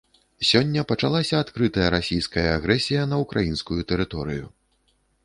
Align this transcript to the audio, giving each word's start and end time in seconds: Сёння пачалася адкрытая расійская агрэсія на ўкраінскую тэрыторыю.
Сёння 0.51 0.83
пачалася 0.91 1.41
адкрытая 1.43 1.89
расійская 1.95 2.45
агрэсія 2.57 3.05
на 3.13 3.21
ўкраінскую 3.25 3.79
тэрыторыю. 3.93 4.45